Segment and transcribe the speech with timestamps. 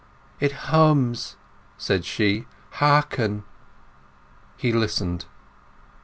[0.39, 1.35] "It hums,"
[1.77, 2.47] said she.
[2.71, 3.43] "Hearken!"
[4.57, 5.25] He listened.